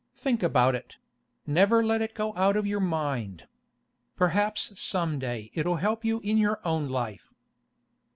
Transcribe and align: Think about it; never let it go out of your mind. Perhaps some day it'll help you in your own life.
Think 0.15 0.41
about 0.41 0.73
it; 0.73 0.97
never 1.45 1.83
let 1.85 2.01
it 2.01 2.15
go 2.15 2.33
out 2.35 2.57
of 2.57 2.65
your 2.65 2.79
mind. 2.79 3.47
Perhaps 4.15 4.81
some 4.81 5.19
day 5.19 5.51
it'll 5.53 5.75
help 5.75 6.03
you 6.03 6.19
in 6.21 6.39
your 6.39 6.59
own 6.65 6.89
life. 6.89 7.31